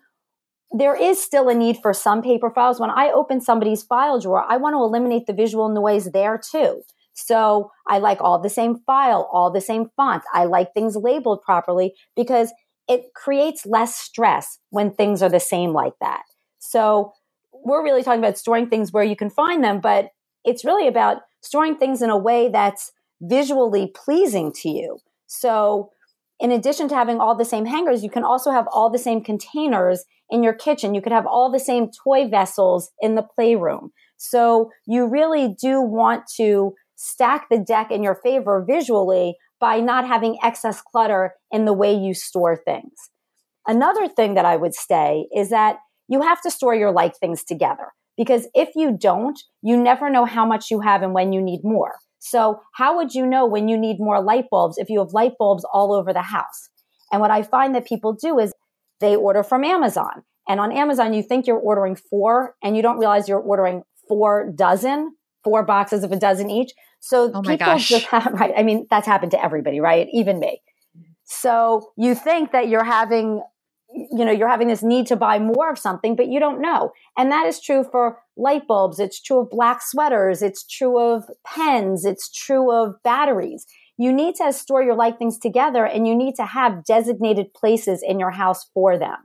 there 0.71 0.95
is 0.95 1.21
still 1.21 1.49
a 1.49 1.53
need 1.53 1.77
for 1.81 1.93
some 1.93 2.21
paper 2.21 2.49
files. 2.49 2.79
When 2.79 2.89
I 2.89 3.11
open 3.11 3.41
somebody's 3.41 3.83
file 3.83 4.19
drawer, 4.19 4.45
I 4.47 4.57
want 4.57 4.73
to 4.73 4.83
eliminate 4.83 5.25
the 5.27 5.33
visual 5.33 5.69
noise 5.69 6.11
there 6.11 6.37
too. 6.37 6.81
So 7.13 7.71
I 7.87 7.99
like 7.99 8.19
all 8.19 8.39
the 8.39 8.49
same 8.49 8.79
file, 8.85 9.29
all 9.31 9.51
the 9.51 9.61
same 9.61 9.89
font. 9.95 10.23
I 10.33 10.45
like 10.45 10.73
things 10.73 10.95
labeled 10.95 11.41
properly 11.41 11.93
because 12.15 12.51
it 12.87 13.13
creates 13.15 13.65
less 13.65 13.95
stress 13.95 14.59
when 14.69 14.91
things 14.91 15.23
are 15.23 15.29
the 15.29 15.39
same 15.39 15.71
like 15.71 15.93
that. 16.01 16.23
So 16.59 17.13
we're 17.53 17.83
really 17.83 18.03
talking 18.03 18.19
about 18.19 18.37
storing 18.37 18.69
things 18.69 18.91
where 18.91 19.03
you 19.03 19.15
can 19.15 19.29
find 19.29 19.63
them, 19.63 19.79
but 19.79 20.09
it's 20.43 20.65
really 20.65 20.87
about 20.87 21.21
storing 21.41 21.77
things 21.77 22.01
in 22.01 22.09
a 22.09 22.17
way 22.17 22.49
that's 22.49 22.91
visually 23.21 23.91
pleasing 23.95 24.51
to 24.51 24.69
you. 24.69 24.97
So 25.27 25.91
in 26.39 26.51
addition 26.51 26.87
to 26.89 26.95
having 26.95 27.19
all 27.19 27.35
the 27.35 27.45
same 27.45 27.65
hangers, 27.65 28.03
you 28.03 28.09
can 28.09 28.23
also 28.23 28.51
have 28.51 28.67
all 28.71 28.89
the 28.89 28.99
same 28.99 29.23
containers 29.23 30.03
in 30.29 30.43
your 30.43 30.53
kitchen. 30.53 30.93
You 30.93 31.01
could 31.01 31.11
have 31.11 31.25
all 31.25 31.51
the 31.51 31.59
same 31.59 31.89
toy 32.03 32.27
vessels 32.27 32.91
in 32.99 33.15
the 33.15 33.23
playroom. 33.23 33.91
So 34.17 34.71
you 34.85 35.07
really 35.07 35.55
do 35.59 35.81
want 35.81 36.23
to 36.37 36.73
stack 36.95 37.47
the 37.49 37.59
deck 37.59 37.91
in 37.91 38.03
your 38.03 38.15
favor 38.15 38.65
visually 38.67 39.35
by 39.59 39.79
not 39.79 40.07
having 40.07 40.37
excess 40.43 40.81
clutter 40.81 41.33
in 41.51 41.65
the 41.65 41.73
way 41.73 41.93
you 41.93 42.13
store 42.13 42.57
things. 42.57 42.93
Another 43.67 44.07
thing 44.07 44.35
that 44.35 44.45
I 44.45 44.57
would 44.57 44.75
say 44.75 45.27
is 45.35 45.49
that 45.49 45.77
you 46.07 46.21
have 46.21 46.41
to 46.41 46.51
store 46.51 46.75
your 46.75 46.91
like 46.91 47.17
things 47.17 47.43
together 47.43 47.87
because 48.17 48.47
if 48.53 48.69
you 48.75 48.95
don't, 48.97 49.39
you 49.61 49.75
never 49.77 50.09
know 50.09 50.25
how 50.25 50.45
much 50.45 50.69
you 50.69 50.81
have 50.81 51.01
and 51.01 51.13
when 51.13 51.33
you 51.33 51.41
need 51.41 51.61
more. 51.63 51.95
So 52.25 52.59
how 52.73 52.97
would 52.97 53.13
you 53.13 53.23
know 53.23 53.45
when 53.45 53.67
you 53.67 53.77
need 53.77 53.97
more 53.99 54.19
light 54.19 54.45
bulbs 54.49 54.79
if 54.79 54.89
you 54.89 54.97
have 54.97 55.13
light 55.13 55.33
bulbs 55.37 55.63
all 55.71 55.93
over 55.93 56.11
the 56.11 56.23
house? 56.23 56.69
And 57.11 57.21
what 57.21 57.29
I 57.29 57.43
find 57.43 57.75
that 57.75 57.85
people 57.85 58.13
do 58.13 58.39
is 58.39 58.51
they 58.99 59.15
order 59.15 59.43
from 59.43 59.63
Amazon. 59.63 60.23
And 60.49 60.59
on 60.59 60.71
Amazon, 60.71 61.13
you 61.13 61.21
think 61.21 61.45
you're 61.45 61.59
ordering 61.59 61.95
four 61.95 62.55
and 62.63 62.75
you 62.75 62.81
don't 62.81 62.97
realize 62.97 63.29
you're 63.29 63.37
ordering 63.37 63.83
four 64.07 64.51
dozen, 64.55 65.15
four 65.43 65.61
boxes 65.61 66.03
of 66.03 66.11
a 66.11 66.15
dozen 66.15 66.49
each. 66.49 66.71
So 66.99 67.31
oh 67.31 67.41
people 67.43 67.57
gosh. 67.57 67.89
just 67.89 68.05
have, 68.11 68.33
right. 68.33 68.53
I 68.57 68.63
mean, 68.63 68.87
that's 68.89 69.05
happened 69.05 69.31
to 69.31 69.43
everybody, 69.43 69.79
right? 69.79 70.07
Even 70.11 70.39
me. 70.39 70.63
So 71.25 71.91
you 71.95 72.15
think 72.15 72.53
that 72.53 72.69
you're 72.69 72.83
having, 72.83 73.43
you 73.95 74.25
know, 74.25 74.31
you're 74.31 74.49
having 74.49 74.67
this 74.67 74.83
need 74.83 75.07
to 75.07 75.15
buy 75.15 75.39
more 75.39 75.69
of 75.69 75.79
something, 75.79 76.15
but 76.15 76.27
you 76.27 76.39
don't 76.39 76.61
know. 76.61 76.91
And 77.17 77.31
that 77.31 77.47
is 77.47 77.61
true 77.61 77.83
for 77.83 78.19
light 78.35 78.67
bulbs. 78.67 78.99
It's 78.99 79.21
true 79.21 79.39
of 79.39 79.49
black 79.49 79.81
sweaters. 79.81 80.41
It's 80.41 80.65
true 80.65 80.99
of 80.99 81.29
pens. 81.45 82.05
It's 82.05 82.29
true 82.29 82.71
of 82.71 83.01
batteries 83.03 83.65
you 83.97 84.11
need 84.11 84.35
to 84.35 84.51
store 84.51 84.83
your 84.83 84.95
like 84.95 85.17
things 85.17 85.37
together 85.37 85.85
and 85.85 86.07
you 86.07 86.15
need 86.15 86.35
to 86.35 86.45
have 86.45 86.83
designated 86.83 87.53
places 87.53 88.03
in 88.03 88.19
your 88.19 88.31
house 88.31 88.69
for 88.73 88.97
them. 88.97 89.17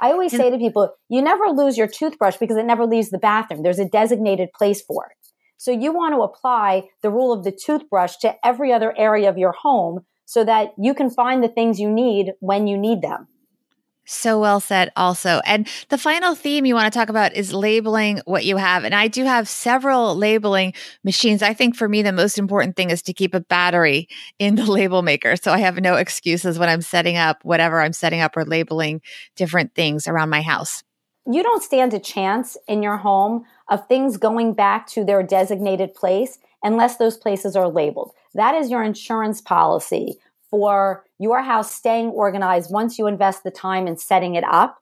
I 0.00 0.10
always 0.10 0.32
say 0.32 0.50
to 0.50 0.58
people, 0.58 0.92
you 1.08 1.22
never 1.22 1.46
lose 1.46 1.78
your 1.78 1.86
toothbrush 1.86 2.36
because 2.36 2.56
it 2.56 2.66
never 2.66 2.86
leaves 2.86 3.10
the 3.10 3.18
bathroom. 3.18 3.62
There's 3.62 3.78
a 3.78 3.88
designated 3.88 4.52
place 4.52 4.82
for 4.82 5.06
it. 5.06 5.16
So 5.58 5.70
you 5.70 5.92
want 5.92 6.14
to 6.14 6.22
apply 6.22 6.88
the 7.02 7.10
rule 7.10 7.32
of 7.32 7.44
the 7.44 7.52
toothbrush 7.52 8.16
to 8.16 8.34
every 8.44 8.72
other 8.72 8.96
area 8.98 9.28
of 9.28 9.38
your 9.38 9.52
home 9.52 10.00
so 10.24 10.44
that 10.44 10.72
you 10.76 10.92
can 10.92 11.08
find 11.08 11.42
the 11.42 11.48
things 11.48 11.78
you 11.78 11.90
need 11.90 12.32
when 12.40 12.66
you 12.66 12.76
need 12.76 13.00
them. 13.00 13.28
So 14.04 14.40
well 14.40 14.58
said, 14.58 14.90
also. 14.96 15.40
And 15.44 15.68
the 15.88 15.98
final 15.98 16.34
theme 16.34 16.66
you 16.66 16.74
want 16.74 16.92
to 16.92 16.98
talk 16.98 17.08
about 17.08 17.34
is 17.34 17.54
labeling 17.54 18.20
what 18.24 18.44
you 18.44 18.56
have. 18.56 18.84
And 18.84 18.94
I 18.94 19.06
do 19.08 19.24
have 19.24 19.48
several 19.48 20.16
labeling 20.16 20.74
machines. 21.04 21.42
I 21.42 21.54
think 21.54 21.76
for 21.76 21.88
me, 21.88 22.02
the 22.02 22.12
most 22.12 22.38
important 22.38 22.74
thing 22.74 22.90
is 22.90 23.02
to 23.02 23.12
keep 23.12 23.32
a 23.32 23.40
battery 23.40 24.08
in 24.38 24.56
the 24.56 24.66
label 24.70 25.02
maker. 25.02 25.36
So 25.36 25.52
I 25.52 25.58
have 25.58 25.76
no 25.76 25.94
excuses 25.94 26.58
when 26.58 26.68
I'm 26.68 26.82
setting 26.82 27.16
up 27.16 27.44
whatever 27.44 27.80
I'm 27.80 27.92
setting 27.92 28.20
up 28.20 28.36
or 28.36 28.44
labeling 28.44 29.02
different 29.36 29.74
things 29.74 30.08
around 30.08 30.30
my 30.30 30.42
house. 30.42 30.82
You 31.24 31.44
don't 31.44 31.62
stand 31.62 31.94
a 31.94 32.00
chance 32.00 32.56
in 32.66 32.82
your 32.82 32.96
home 32.96 33.44
of 33.68 33.86
things 33.86 34.16
going 34.16 34.54
back 34.54 34.88
to 34.88 35.04
their 35.04 35.22
designated 35.22 35.94
place 35.94 36.38
unless 36.64 36.96
those 36.96 37.16
places 37.16 37.54
are 37.54 37.68
labeled. 37.68 38.10
That 38.34 38.56
is 38.56 38.70
your 38.70 38.82
insurance 38.82 39.40
policy 39.40 40.18
for 40.50 41.04
your 41.22 41.42
house 41.42 41.72
staying 41.72 42.08
organized 42.08 42.72
once 42.72 42.98
you 42.98 43.06
invest 43.06 43.44
the 43.44 43.50
time 43.50 43.86
in 43.86 43.96
setting 43.96 44.34
it 44.34 44.44
up. 44.44 44.78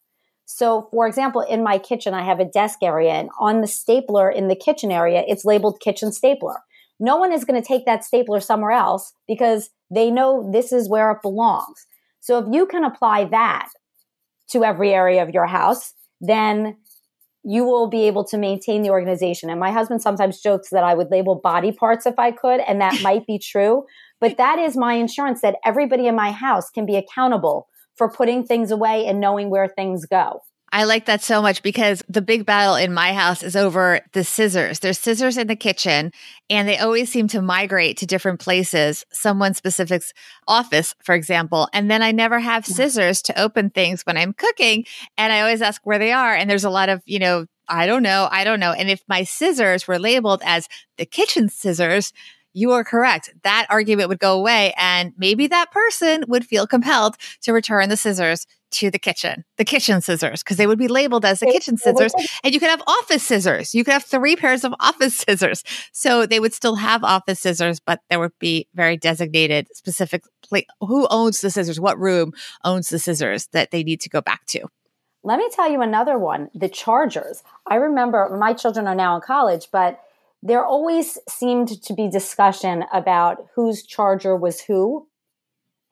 So, 0.47 0.89
for 0.91 1.07
example, 1.07 1.43
in 1.43 1.63
my 1.63 1.79
kitchen, 1.79 2.15
I 2.15 2.25
have 2.25 2.41
a 2.41 2.45
desk 2.45 2.79
area, 2.83 3.13
and 3.13 3.29
on 3.39 3.61
the 3.61 3.69
stapler 3.69 4.31
in 4.31 4.49
the 4.49 4.57
kitchen 4.57 4.91
area, 4.91 5.23
it's 5.29 5.45
labeled 5.45 5.81
kitchen 5.81 6.13
stapler. 6.13 6.57
No 6.99 7.17
one 7.17 7.33
is 7.33 7.45
going 7.45 7.61
to 7.61 7.67
take 7.67 7.87
that 7.87 8.05
stapler 8.05 8.41
somewhere 8.41 8.73
else 8.73 9.13
because 9.29 9.71
they 9.95 10.11
know 10.11 10.51
this 10.53 10.73
is 10.73 10.89
where 10.89 11.13
it 11.13 11.23
belongs. 11.23 11.87
So, 12.21 12.39
if 12.39 12.47
you 12.51 12.67
can 12.67 12.85
apply 12.85 13.27
that 13.27 13.69
to 14.51 14.65
every 14.65 14.93
area 14.93 15.23
of 15.23 15.31
your 15.31 15.47
house, 15.47 15.95
then 16.21 16.77
you 17.43 17.65
will 17.65 17.89
be 17.89 18.07
able 18.07 18.25
to 18.25 18.39
maintain 18.39 18.83
the 18.83 18.91
organization. 18.91 19.49
And 19.51 19.59
my 19.59 19.71
husband 19.71 20.03
sometimes 20.03 20.41
jokes 20.41 20.71
that 20.71 20.85
I 20.85 20.95
would 20.95 21.11
label 21.11 21.35
body 21.35 21.73
parts 21.73 22.07
if 22.07 22.19
I 22.19 22.31
could, 22.33 22.61
and 22.61 22.81
that 22.81 23.01
might 23.03 23.27
be 23.27 23.39
true. 23.39 23.85
But 24.21 24.37
that 24.37 24.59
is 24.59 24.77
my 24.77 24.95
insurance 24.95 25.41
that 25.41 25.57
everybody 25.65 26.07
in 26.07 26.15
my 26.15 26.33
house 26.33 26.71
can 26.71 26.85
be 26.85 26.97
accountable 26.97 27.69
for 27.97 28.11
putting 28.11 28.45
things 28.45 28.71
away 28.71 29.07
and 29.07 29.21
knowing 29.21 29.51
where 29.51 29.69
things 29.69 30.07
go. 30.07 30.41
I 30.73 30.85
like 30.85 31.07
that 31.07 31.21
so 31.21 31.43
much 31.43 31.63
because 31.63 32.01
the 32.09 32.23
big 32.23 32.47
battle 32.47 32.77
in 32.77 32.95
my 32.95 33.13
house 33.13 33.43
is 33.43 33.57
over 33.57 34.03
the 34.13 34.23
scissors. 34.23 34.79
There's 34.79 35.01
scissors 35.01 35.37
in 35.37 35.49
the 35.49 35.57
kitchen 35.57 36.13
and 36.49 36.69
they 36.69 36.79
always 36.79 37.11
seem 37.11 37.27
to 37.29 37.43
migrate 37.43 37.97
to 37.99 38.07
different 38.07 38.39
places, 38.39 39.05
someone 39.11 39.55
specific's 39.55 40.15
office, 40.47 40.95
for 41.03 41.17
example. 41.17 41.69
And 41.73 41.91
then 41.91 42.03
I 42.03 42.13
never 42.13 42.39
have 42.39 42.65
scissors 42.65 43.21
to 43.23 43.41
open 43.41 43.71
things 43.71 44.03
when 44.03 44.17
I'm 44.17 44.33
cooking. 44.33 44.85
And 45.19 45.33
I 45.33 45.41
always 45.41 45.61
ask 45.61 45.81
where 45.83 45.99
they 45.99 46.13
are. 46.13 46.35
And 46.35 46.49
there's 46.49 46.65
a 46.65 46.71
lot 46.71 46.89
of, 46.89 47.03
you 47.05 47.19
know, 47.19 47.47
I 47.69 47.87
don't 47.87 48.05
know. 48.05 48.29
I 48.31 48.45
don't 48.45 48.61
know. 48.61 48.73
And 48.73 48.89
if 48.89 49.03
my 49.09 49.25
scissors 49.25 49.89
were 49.89 49.99
labeled 49.99 50.41
as 50.45 50.69
the 50.99 51.07
kitchen 51.07 51.49
scissors, 51.49 52.13
you 52.53 52.73
are 52.73 52.85
correct. 52.85 53.31
That 53.43 53.67
argument 53.71 54.09
would 54.09 54.19
go 54.19 54.39
away 54.39 54.73
and 54.77 55.13
maybe 55.17 55.49
that 55.49 55.73
person 55.73 56.25
would 56.29 56.45
feel 56.45 56.67
compelled 56.67 57.17
to 57.43 57.53
return 57.53 57.89
the 57.89 57.97
scissors 57.97 58.47
to 58.73 58.91
the 58.91 58.99
kitchen, 58.99 59.45
the 59.57 59.65
kitchen 59.65 60.01
scissors, 60.01 60.43
because 60.43 60.57
they 60.57 60.67
would 60.67 60.79
be 60.79 60.89
labeled 60.89 61.25
as 61.25 61.41
the 61.41 61.47
kitchen 61.47 61.77
scissors. 61.77 62.13
And 62.45 62.55
you 62.55 62.61
could 62.61 62.71
have 62.71 62.83
office 62.87 63.23
scissors. 63.23 63.75
You 63.75 63.85
could 63.85 63.93
have 63.93 64.05
three 64.05 64.37
pairs 64.37 64.65
of 64.65 64.75
office 64.81 65.17
scissors. 65.17 65.63
So 65.93 66.27
they 66.27 66.41
would 66.41 66.55
still 66.55 66.77
have 66.77 67.05
office 67.05 67.41
scissors, 67.41 67.81
but 67.81 68.01
there 68.09 68.19
would 68.19 68.39
be 68.39 68.69
very 68.75 68.97
designated 68.97 69.69
specific 69.75 70.25
place. 70.43 70.67
Who 70.81 71.07
owns 71.11 71.41
the 71.41 71.51
scissors? 71.51 71.81
What 71.81 71.99
room 71.99 72.33
owns 72.65 72.89
the 72.89 72.99
scissors 72.99 73.49
that 73.53 73.71
they 73.71 73.83
need 73.83 74.01
to 74.03 74.09
go 74.09 74.21
back 74.21 74.47
to? 74.47 74.69
Let 75.23 75.39
me 75.39 75.51
tell 75.53 75.71
you 75.71 75.83
another 75.83 76.19
one 76.19 76.51
the 76.55 76.69
chargers. 76.69 77.43
I 77.67 77.77
remember 77.77 78.37
my 78.39 78.55
children 78.55 78.87
are 78.87 78.95
now 78.95 79.17
in 79.17 79.21
college, 79.21 79.69
but 79.71 80.01
there 80.43 80.65
always 80.65 81.19
seemed 81.29 81.83
to 81.83 81.93
be 81.93 82.09
discussion 82.09 82.85
about 82.93 83.47
whose 83.55 83.85
charger 83.85 84.35
was 84.35 84.63
who 84.63 85.07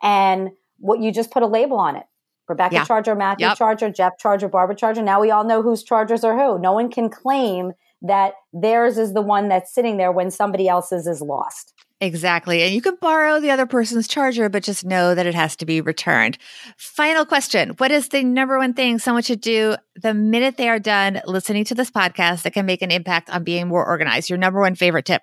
and 0.02 0.52
what 0.78 1.00
you 1.00 1.12
just 1.12 1.30
put 1.30 1.42
a 1.42 1.46
label 1.46 1.78
on 1.78 1.96
it. 1.96 2.06
Rebecca 2.48 2.74
yeah. 2.74 2.84
Charger, 2.84 3.14
Matthew 3.14 3.46
yep. 3.46 3.58
Charger, 3.58 3.90
Jeff 3.90 4.18
Charger, 4.18 4.48
Barbara 4.48 4.76
Charger. 4.76 5.02
Now 5.02 5.20
we 5.20 5.30
all 5.30 5.44
know 5.44 5.62
whose 5.62 5.82
chargers 5.82 6.24
are 6.24 6.36
who. 6.36 6.58
No 6.58 6.72
one 6.72 6.90
can 6.90 7.08
claim 7.10 7.72
that 8.02 8.34
theirs 8.52 8.98
is 8.98 9.12
the 9.12 9.22
one 9.22 9.48
that's 9.48 9.74
sitting 9.74 9.96
there 9.96 10.12
when 10.12 10.30
somebody 10.30 10.68
else's 10.68 11.06
is 11.06 11.20
lost. 11.20 11.74
Exactly. 12.00 12.62
And 12.62 12.72
you 12.72 12.80
can 12.80 12.96
borrow 13.00 13.40
the 13.40 13.50
other 13.50 13.66
person's 13.66 14.06
charger, 14.06 14.48
but 14.48 14.62
just 14.62 14.84
know 14.84 15.16
that 15.16 15.26
it 15.26 15.34
has 15.34 15.56
to 15.56 15.66
be 15.66 15.80
returned. 15.80 16.38
Final 16.76 17.24
question. 17.24 17.70
What 17.70 17.90
is 17.90 18.08
the 18.08 18.22
number 18.22 18.56
one 18.56 18.72
thing 18.72 19.00
someone 19.00 19.24
should 19.24 19.40
do 19.40 19.74
the 19.96 20.14
minute 20.14 20.56
they 20.56 20.68
are 20.68 20.78
done 20.78 21.20
listening 21.26 21.64
to 21.64 21.74
this 21.74 21.90
podcast 21.90 22.42
that 22.42 22.52
can 22.52 22.66
make 22.66 22.82
an 22.82 22.92
impact 22.92 23.30
on 23.30 23.42
being 23.42 23.66
more 23.66 23.84
organized? 23.84 24.30
Your 24.30 24.38
number 24.38 24.60
one 24.60 24.76
favorite 24.76 25.06
tip? 25.06 25.22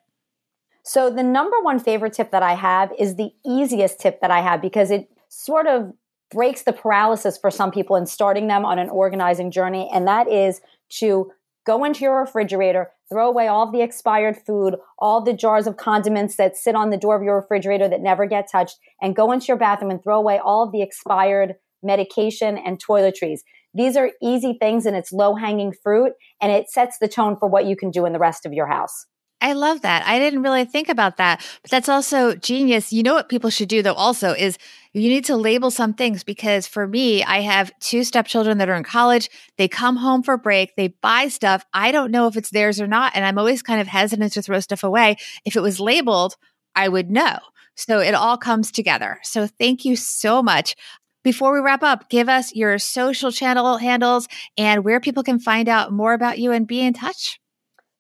So, 0.84 1.10
the 1.10 1.24
number 1.24 1.60
one 1.62 1.80
favorite 1.80 2.14
tip 2.14 2.32
that 2.32 2.44
I 2.44 2.54
have 2.54 2.92
is 3.00 3.16
the 3.16 3.32
easiest 3.46 4.00
tip 4.00 4.22
that 4.22 4.30
I 4.30 4.42
have 4.42 4.62
because 4.62 4.92
it 4.92 5.08
sort 5.30 5.66
of 5.68 5.94
breaks 6.36 6.64
the 6.64 6.74
paralysis 6.74 7.38
for 7.38 7.50
some 7.50 7.72
people 7.72 7.96
in 7.96 8.06
starting 8.06 8.48
them 8.48 8.66
on 8.66 8.78
an 8.78 8.90
organizing 8.90 9.50
journey. 9.50 9.90
And 9.92 10.06
that 10.06 10.30
is 10.30 10.60
to 11.00 11.32
go 11.66 11.86
into 11.86 12.02
your 12.02 12.20
refrigerator, 12.20 12.92
throw 13.10 13.30
away 13.30 13.48
all 13.48 13.72
the 13.72 13.82
expired 13.82 14.38
food, 14.46 14.76
all 15.00 15.24
the 15.24 15.34
jars 15.34 15.66
of 15.66 15.78
condiments 15.78 16.36
that 16.36 16.58
sit 16.58 16.76
on 16.76 16.90
the 16.90 16.98
door 16.98 17.16
of 17.16 17.24
your 17.24 17.38
refrigerator 17.38 17.88
that 17.88 18.02
never 18.02 18.26
get 18.26 18.52
touched, 18.52 18.78
and 19.02 19.16
go 19.16 19.32
into 19.32 19.48
your 19.48 19.58
bathroom 19.58 19.90
and 19.90 20.04
throw 20.04 20.20
away 20.20 20.38
all 20.38 20.64
of 20.64 20.74
the 20.74 20.82
expired 20.82 21.56
medication 21.82 22.58
and 22.58 22.84
toiletries. 22.84 23.40
These 23.74 23.96
are 23.96 24.12
easy 24.22 24.58
things 24.60 24.86
and 24.86 24.96
it's 24.96 25.14
low 25.14 25.36
hanging 25.36 25.74
fruit 25.84 26.12
and 26.42 26.52
it 26.52 26.70
sets 26.70 26.98
the 27.00 27.08
tone 27.08 27.38
for 27.40 27.48
what 27.48 27.66
you 27.66 27.78
can 27.78 27.92
do 27.92 28.06
in 28.06 28.14
the 28.14 28.20
rest 28.20 28.46
of 28.46 28.52
your 28.54 28.68
house. 28.68 29.06
I 29.46 29.54
love 29.54 29.82
that. 29.82 30.04
I 30.08 30.18
didn't 30.18 30.42
really 30.42 30.66
think 30.66 30.90
about 30.90 31.18
that, 31.18 31.46
but 31.62 31.70
that's 31.70 31.88
also 31.88 32.34
genius. 32.34 32.92
You 32.92 33.04
know 33.04 33.14
what 33.14 33.30
people 33.30 33.52
should 33.52 33.70
do 33.70 33.84
though 33.84 33.94
also 33.94 34.32
is 34.32 34.58
you 34.92 35.08
need 35.08 35.26
to 35.26 35.38
label 35.38 35.70
some 35.70 35.94
things 35.94 36.24
because 36.24 36.66
for 36.66 36.88
me, 36.88 37.24
I 37.24 37.42
have 37.42 37.72
two 37.80 38.04
stepchildren 38.04 38.58
that 38.58 38.70
are 38.70 38.76
in 38.76 38.84
college. 38.84 39.30
They 39.60 39.68
come 39.68 39.98
home 39.98 40.24
for 40.24 40.36
break, 40.36 40.76
they 40.76 40.88
buy 40.88 41.28
stuff. 41.28 41.64
I 41.76 41.92
don't 41.92 42.10
know 42.10 42.26
if 42.26 42.36
it's 42.38 42.50
theirs 42.50 42.82
or 42.82 42.88
not. 42.88 43.12
And 43.14 43.24
I'm 43.24 43.38
always 43.38 43.62
kind 43.62 43.80
of 43.80 43.86
hesitant 43.86 44.34
to 44.34 44.42
throw 44.42 44.60
stuff 44.62 44.84
away. 44.84 45.18
If 45.46 45.56
it 45.56 45.62
was 45.62 45.80
labeled, 45.80 46.38
I 46.74 46.90
would 46.90 47.12
know. 47.12 47.38
So 47.76 48.00
it 48.00 48.16
all 48.16 48.38
comes 48.38 48.72
together. 48.72 49.20
So 49.22 49.46
thank 49.46 49.86
you 49.86 49.96
so 49.96 50.42
much. 50.42 50.76
Before 51.24 51.54
we 51.54 51.60
wrap 51.60 51.84
up, 51.84 52.10
give 52.10 52.30
us 52.30 52.56
your 52.56 52.80
social 52.80 53.32
channel 53.32 53.78
handles 53.78 54.28
and 54.58 54.84
where 54.84 55.00
people 55.00 55.22
can 55.22 55.38
find 55.38 55.70
out 55.70 55.92
more 55.92 56.16
about 56.16 56.40
you 56.40 56.52
and 56.52 56.66
be 56.66 56.82
in 56.82 56.94
touch. 56.94 57.40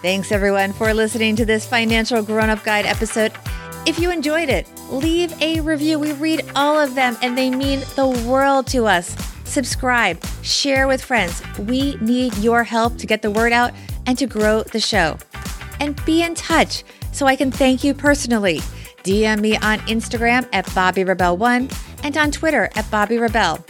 Thanks, 0.02 0.30
everyone, 0.30 0.74
for 0.74 0.92
listening 0.92 1.36
to 1.36 1.46
this 1.46 1.64
Financial 1.64 2.22
Grown 2.22 2.50
Up 2.50 2.62
Guide 2.64 2.84
episode. 2.84 3.32
If 3.86 3.98
you 3.98 4.10
enjoyed 4.10 4.50
it, 4.50 4.68
leave 4.90 5.32
a 5.40 5.60
review. 5.60 5.98
We 5.98 6.12
read 6.12 6.44
all 6.54 6.78
of 6.78 6.94
them, 6.94 7.16
and 7.22 7.38
they 7.38 7.48
mean 7.48 7.80
the 7.96 8.08
world 8.28 8.66
to 8.66 8.84
us 8.84 9.31
subscribe, 9.52 10.22
share 10.42 10.88
with 10.88 11.04
friends. 11.04 11.42
We 11.58 11.96
need 11.96 12.36
your 12.38 12.64
help 12.64 12.96
to 12.98 13.06
get 13.06 13.22
the 13.22 13.30
word 13.30 13.52
out 13.52 13.72
and 14.06 14.16
to 14.18 14.26
grow 14.26 14.62
the 14.62 14.80
show. 14.80 15.18
And 15.78 16.02
be 16.04 16.22
in 16.22 16.34
touch 16.34 16.84
so 17.12 17.26
I 17.26 17.36
can 17.36 17.50
thank 17.50 17.84
you 17.84 17.94
personally. 17.94 18.60
DM 19.04 19.40
me 19.40 19.56
on 19.56 19.78
Instagram 19.80 20.48
at 20.52 20.64
Bobbi 20.66 21.04
Rebell1 21.04 22.04
and 22.04 22.16
on 22.16 22.30
Twitter 22.30 22.64
at 22.74 22.84
Bobbi 22.86 23.20
Rebell. 23.20 23.64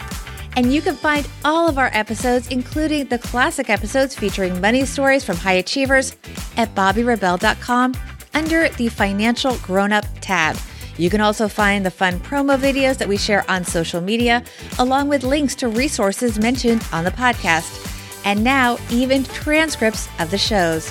And 0.55 0.71
you 0.71 0.81
can 0.81 0.95
find 0.95 1.27
all 1.43 1.67
of 1.67 1.77
our 1.77 1.89
episodes, 1.93 2.47
including 2.49 3.07
the 3.07 3.17
classic 3.17 3.69
episodes 3.69 4.15
featuring 4.15 4.61
money 4.61 4.85
stories 4.85 5.23
from 5.23 5.35
high 5.35 5.53
achievers, 5.53 6.15
at 6.57 6.73
BobbiRebell.com 6.75 7.95
under 8.35 8.69
the 8.69 8.89
Financial 8.89 9.57
Grown 9.57 9.91
Up 9.91 10.05
tab. 10.21 10.55
You 10.97 11.09
can 11.09 11.21
also 11.21 11.47
find 11.47 11.85
the 11.85 11.91
fun 11.91 12.19
promo 12.19 12.57
videos 12.57 12.97
that 12.97 13.07
we 13.07 13.17
share 13.17 13.49
on 13.49 13.63
social 13.63 14.01
media, 14.01 14.43
along 14.79 15.09
with 15.09 15.23
links 15.23 15.55
to 15.55 15.67
resources 15.67 16.39
mentioned 16.39 16.85
on 16.91 17.03
the 17.03 17.11
podcast, 17.11 17.89
and 18.25 18.43
now 18.43 18.77
even 18.91 19.23
transcripts 19.23 20.07
of 20.19 20.29
the 20.29 20.37
shows. 20.37 20.89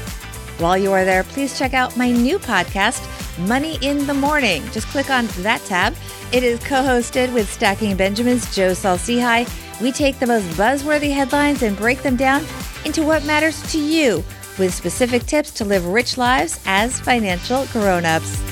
While 0.59 0.77
you 0.77 0.93
are 0.93 1.05
there, 1.05 1.25
please 1.25 1.59
check 1.59 1.75
out 1.75 1.97
my 1.97 2.11
new 2.11 2.39
podcast, 2.39 3.09
Money 3.47 3.79
in 3.81 4.07
the 4.07 4.15
Morning. 4.15 4.63
Just 4.71 4.87
click 4.89 5.11
on 5.11 5.27
that 5.39 5.61
tab. 5.63 5.95
It 6.33 6.43
is 6.43 6.61
co 6.61 6.77
hosted 6.77 7.33
with 7.33 7.51
Stacking 7.51 7.97
Benjamin's 7.97 8.55
Joe 8.55 8.75
Saul-Sehy. 8.75 9.49
We 9.81 9.93
take 9.93 10.19
the 10.19 10.27
most 10.27 10.45
buzzworthy 10.57 11.13
headlines 11.13 11.63
and 11.63 11.77
break 11.77 12.03
them 12.03 12.17
down 12.17 12.45
into 12.85 13.03
what 13.03 13.25
matters 13.25 13.61
to 13.73 13.79
you 13.79 14.17
with 14.59 14.75
specific 14.75 15.25
tips 15.25 15.51
to 15.53 15.65
live 15.65 15.87
rich 15.87 16.19
lives 16.19 16.61
as 16.67 17.01
financial 17.01 17.67
grown 17.67 18.05
ups. 18.05 18.52